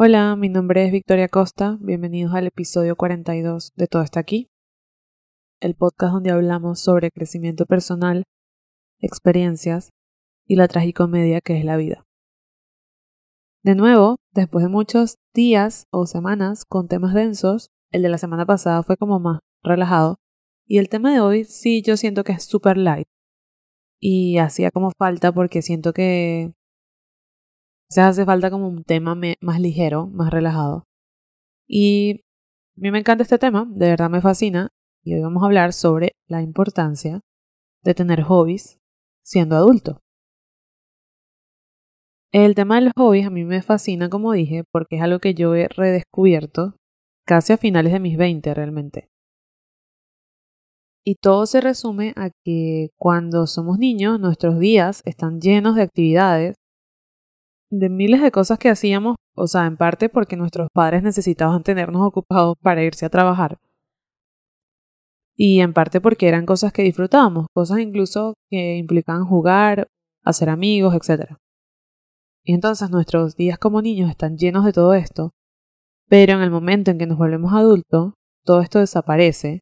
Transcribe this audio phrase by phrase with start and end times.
[0.00, 1.76] Hola, mi nombre es Victoria Costa.
[1.80, 4.48] Bienvenidos al episodio 42 de Todo está aquí,
[5.58, 8.22] el podcast donde hablamos sobre crecimiento personal,
[9.00, 9.90] experiencias
[10.46, 12.04] y la tragicomedia que es la vida.
[13.64, 18.46] De nuevo, después de muchos días o semanas con temas densos, el de la semana
[18.46, 20.18] pasada fue como más relajado
[20.64, 23.08] y el tema de hoy sí yo siento que es super light
[23.98, 26.52] y hacía como falta porque siento que
[27.88, 30.84] se hace falta como un tema más ligero, más relajado.
[31.66, 32.20] Y
[32.76, 34.68] a mí me encanta este tema, de verdad me fascina,
[35.02, 37.20] y hoy vamos a hablar sobre la importancia
[37.82, 38.78] de tener hobbies
[39.24, 40.00] siendo adulto.
[42.30, 45.32] El tema de los hobbies a mí me fascina, como dije, porque es algo que
[45.32, 46.76] yo he redescubierto
[47.26, 49.08] casi a finales de mis 20 realmente.
[51.04, 56.56] Y todo se resume a que cuando somos niños nuestros días están llenos de actividades,
[57.70, 62.02] de miles de cosas que hacíamos, o sea, en parte porque nuestros padres necesitaban tenernos
[62.02, 63.58] ocupados para irse a trabajar.
[65.36, 69.86] Y en parte porque eran cosas que disfrutábamos, cosas incluso que implicaban jugar,
[70.24, 71.36] hacer amigos, etc.
[72.44, 75.30] Y entonces nuestros días como niños están llenos de todo esto,
[76.08, 79.60] pero en el momento en que nos volvemos adultos, todo esto desaparece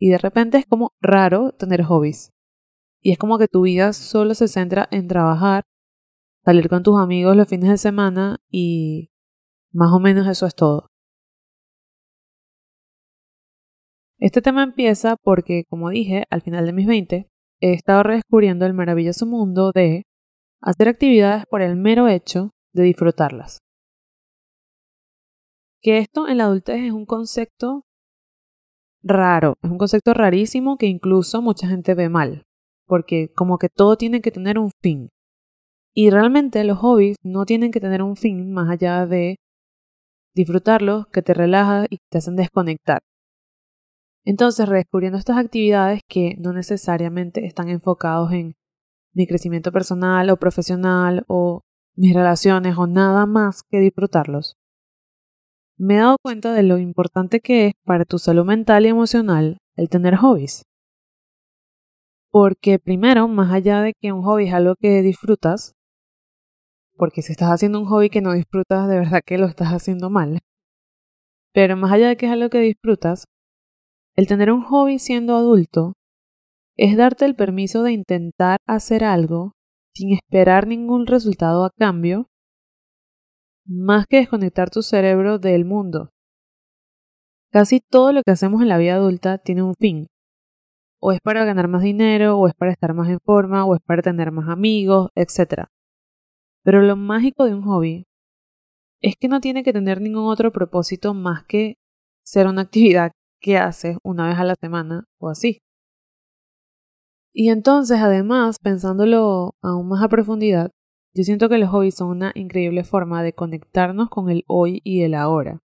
[0.00, 2.30] y de repente es como raro tener hobbies.
[3.00, 5.62] Y es como que tu vida solo se centra en trabajar,
[6.44, 9.10] salir con tus amigos los fines de semana y
[9.72, 10.88] más o menos eso es todo.
[14.18, 17.28] Este tema empieza porque, como dije, al final de mis 20,
[17.60, 20.04] he estado redescubriendo el maravilloso mundo de
[20.62, 23.58] hacer actividades por el mero hecho de disfrutarlas.
[25.82, 27.82] Que esto en la adultez es un concepto
[29.02, 32.44] raro, es un concepto rarísimo que incluso mucha gente ve mal,
[32.86, 35.10] porque como que todo tiene que tener un fin.
[35.94, 39.36] Y realmente los hobbies no tienen que tener un fin más allá de
[40.34, 43.00] disfrutarlos, que te relajas y te hacen desconectar.
[44.24, 48.54] Entonces, redescubriendo estas actividades que no necesariamente están enfocados en
[49.14, 51.60] mi crecimiento personal o profesional o
[51.94, 54.56] mis relaciones o nada más que disfrutarlos,
[55.76, 59.58] me he dado cuenta de lo importante que es para tu salud mental y emocional
[59.76, 60.62] el tener hobbies.
[62.30, 65.74] Porque primero, más allá de que un hobby es algo que disfrutas,
[66.96, 70.10] porque si estás haciendo un hobby que no disfrutas, de verdad que lo estás haciendo
[70.10, 70.40] mal.
[71.52, 73.24] Pero más allá de que es algo que disfrutas,
[74.16, 75.94] el tener un hobby siendo adulto
[76.76, 79.52] es darte el permiso de intentar hacer algo
[79.94, 82.26] sin esperar ningún resultado a cambio
[83.66, 86.10] más que desconectar tu cerebro del mundo.
[87.50, 90.08] Casi todo lo que hacemos en la vida adulta tiene un fin.
[91.00, 93.80] O es para ganar más dinero, o es para estar más en forma, o es
[93.80, 95.68] para tener más amigos, etc.
[96.64, 98.06] Pero lo mágico de un hobby
[99.00, 101.76] es que no tiene que tener ningún otro propósito más que
[102.24, 105.60] ser una actividad que haces una vez a la semana o así.
[107.34, 110.70] Y entonces, además, pensándolo aún más a profundidad,
[111.14, 115.02] yo siento que los hobbies son una increíble forma de conectarnos con el hoy y
[115.02, 115.60] el ahora.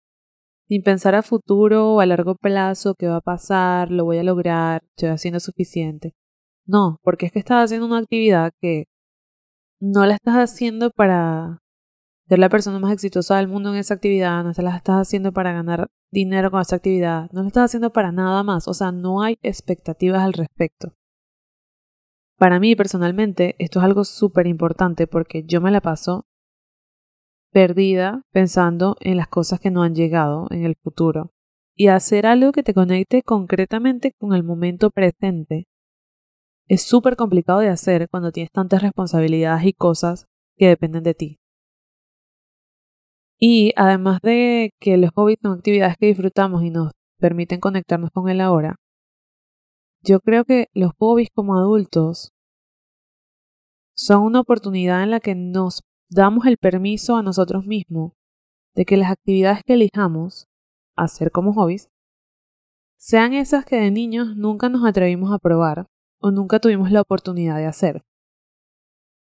[0.68, 4.22] Sin pensar a futuro o a largo plazo, qué va a pasar, lo voy a
[4.24, 6.14] lograr, estoy haciendo suficiente.
[6.64, 8.86] No, porque es que estás haciendo una actividad que
[9.80, 11.58] no la estás haciendo para
[12.28, 15.32] ser la persona más exitosa del mundo en esa actividad, no te la estás haciendo
[15.32, 18.92] para ganar dinero con esa actividad, no la estás haciendo para nada más, o sea,
[18.92, 20.94] no hay expectativas al respecto.
[22.38, 26.26] Para mí personalmente esto es algo súper importante porque yo me la paso
[27.50, 31.32] perdida pensando en las cosas que no han llegado en el futuro
[31.74, 35.66] y hacer algo que te conecte concretamente con el momento presente.
[36.68, 41.38] Es súper complicado de hacer cuando tienes tantas responsabilidades y cosas que dependen de ti.
[43.38, 48.28] Y además de que los hobbies son actividades que disfrutamos y nos permiten conectarnos con
[48.28, 48.76] el ahora,
[50.02, 52.32] yo creo que los hobbies como adultos
[53.94, 58.12] son una oportunidad en la que nos damos el permiso a nosotros mismos
[58.74, 60.48] de que las actividades que elijamos
[60.96, 61.90] hacer como hobbies
[62.98, 65.86] sean esas que de niños nunca nos atrevimos a probar
[66.20, 68.02] o nunca tuvimos la oportunidad de hacer.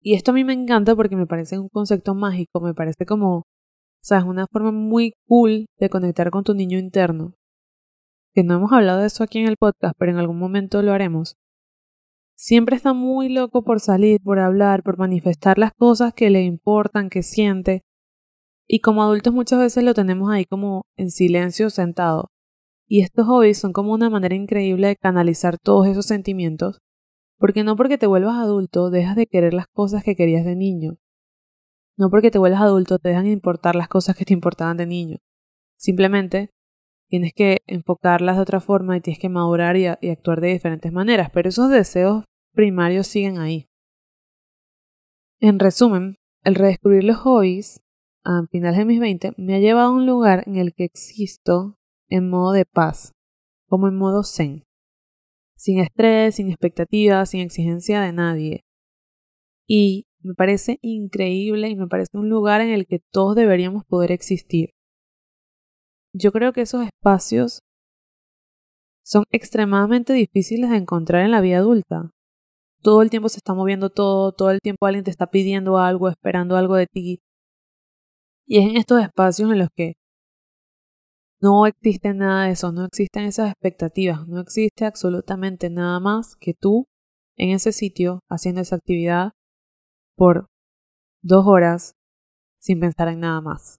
[0.01, 3.37] Y esto a mí me encanta porque me parece un concepto mágico, me parece como,
[3.37, 3.45] o
[4.01, 7.33] sea, es una forma muy cool de conectar con tu niño interno
[8.37, 10.93] que no hemos hablado de eso aquí en el podcast, pero en algún momento lo
[10.93, 11.37] haremos.
[12.35, 17.09] Siempre está muy loco por salir, por hablar, por manifestar las cosas que le importan,
[17.09, 17.81] que siente.
[18.67, 22.27] Y como adultos muchas veces lo tenemos ahí como en silencio sentado.
[22.87, 26.79] Y estos hobbies son como una manera increíble de canalizar todos esos sentimientos,
[27.37, 30.97] porque no porque te vuelvas adulto dejas de querer las cosas que querías de niño.
[31.97, 35.17] No porque te vuelvas adulto te dejan importar las cosas que te importaban de niño.
[35.77, 36.51] Simplemente
[37.09, 41.29] tienes que enfocarlas de otra forma y tienes que madurar y, actuar de diferentes maneras,
[41.33, 42.23] pero esos deseos
[42.53, 43.67] primarios siguen ahí.
[45.39, 47.81] En resumen, el redescubrir los hobbies
[48.23, 51.76] a finales de mis 20 me ha llevado a un lugar en el que existo
[52.09, 53.13] en modo de paz,
[53.67, 54.63] como en modo zen,
[55.55, 58.63] sin estrés, sin expectativas, sin exigencia de nadie.
[59.67, 64.11] Y me parece increíble y me parece un lugar en el que todos deberíamos poder
[64.11, 64.71] existir.
[66.13, 67.61] Yo creo que esos espacios
[69.03, 72.11] son extremadamente difíciles de encontrar en la vida adulta.
[72.81, 76.09] Todo el tiempo se está moviendo todo, todo el tiempo alguien te está pidiendo algo,
[76.09, 77.21] esperando algo de ti.
[78.45, 79.95] Y es en estos espacios en los que
[81.39, 86.53] no existe nada de eso, no existen esas expectativas, no existe absolutamente nada más que
[86.53, 86.87] tú
[87.37, 89.31] en ese sitio haciendo esa actividad
[90.15, 90.47] por
[91.21, 91.93] dos horas
[92.59, 93.77] sin pensar en nada más.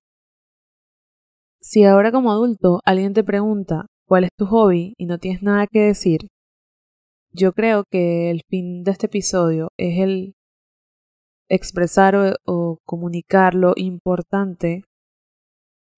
[1.61, 5.67] Si ahora como adulto alguien te pregunta cuál es tu hobby y no tienes nada
[5.67, 6.29] que decir,
[7.33, 10.35] yo creo que el fin de este episodio es el
[11.51, 14.85] expresar o, o comunicar lo importante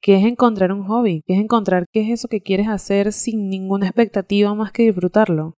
[0.02, 3.49] que es encontrar un hobby, que es encontrar qué es eso que quieres hacer sin
[3.50, 5.55] ninguna expectativa más que disfrutarlo.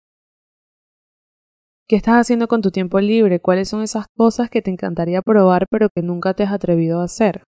[1.87, 3.39] ¿Qué estás haciendo con tu tiempo libre?
[3.41, 7.03] ¿Cuáles son esas cosas que te encantaría probar pero que nunca te has atrevido a
[7.03, 7.43] hacer?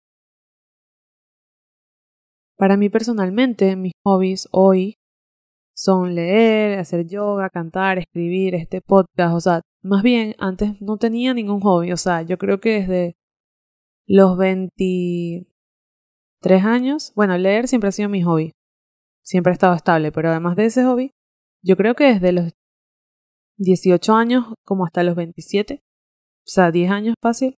[2.56, 4.96] Para mí personalmente, mis hobbies hoy
[5.74, 9.34] son leer, hacer yoga, cantar, escribir, este podcast.
[9.34, 11.92] O sea, más bien, antes no tenía ningún hobby.
[11.92, 13.16] O sea, yo creo que desde
[14.06, 15.51] los 20
[16.42, 18.52] tres años, bueno, leer siempre ha sido mi hobby.
[19.22, 21.12] Siempre ha estado estable, pero además de ese hobby,
[21.62, 22.52] yo creo que desde los
[23.56, 25.86] 18 años como hasta los 27, o
[26.44, 27.56] sea, 10 años fácil,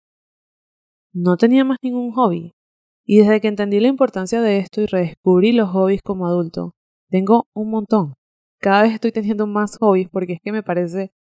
[1.13, 2.53] no tenía más ningún hobby.
[3.07, 6.75] Y desde que entendí la importancia de esto y redescubrí los hobbies como adulto,
[7.09, 8.15] tengo un montón.
[8.61, 11.13] Cada vez estoy teniendo más hobbies porque es que me parece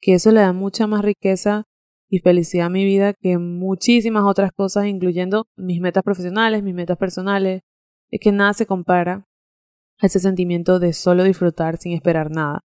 [0.00, 1.64] que eso le da mucha más riqueza
[2.12, 6.98] y felicidad a mi vida que muchísimas otras cosas, incluyendo mis metas profesionales, mis metas
[6.98, 7.62] personales.
[8.10, 9.26] Es que nada se compara
[9.98, 12.60] a ese sentimiento de solo disfrutar sin esperar nada.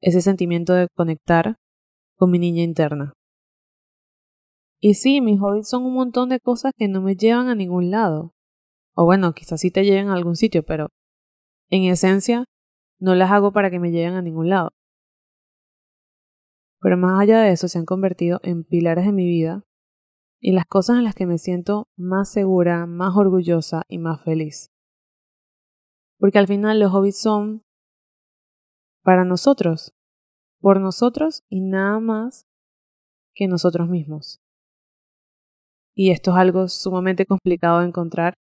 [0.00, 1.54] Ese sentimiento de conectar
[2.16, 3.12] con mi niña interna.
[4.80, 7.92] Y sí, mis hobbies son un montón de cosas que no me llevan a ningún
[7.92, 8.34] lado.
[8.96, 10.88] O bueno, quizás sí te lleven a algún sitio, pero
[11.68, 12.44] en esencia
[12.98, 14.70] no las hago para que me lleven a ningún lado
[16.80, 19.64] pero más allá de eso se han convertido en pilares de mi vida
[20.40, 24.70] y las cosas en las que me siento más segura, más orgullosa y más feliz.
[26.18, 27.62] Porque al final los hobbies son
[29.02, 29.94] para nosotros,
[30.60, 32.46] por nosotros y nada más
[33.34, 34.40] que nosotros mismos.
[35.94, 38.34] Y esto es algo sumamente complicado de encontrar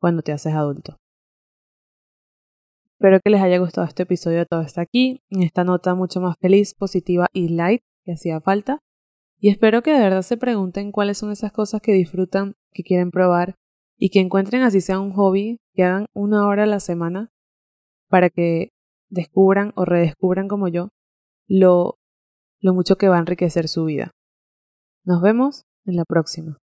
[0.00, 0.96] cuando te haces adulto.
[3.00, 4.44] Espero que les haya gustado este episodio.
[4.44, 8.80] Todo está aquí, en esta nota mucho más feliz, positiva y light que hacía falta.
[9.38, 13.12] Y espero que de verdad se pregunten cuáles son esas cosas que disfrutan, que quieren
[13.12, 13.54] probar
[13.96, 17.30] y que encuentren así sea un hobby, que hagan una hora a la semana
[18.08, 18.70] para que
[19.08, 20.88] descubran o redescubran como yo
[21.46, 22.00] lo,
[22.60, 24.10] lo mucho que va a enriquecer su vida.
[25.04, 26.58] Nos vemos en la próxima.